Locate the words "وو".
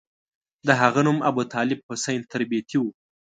2.79-2.89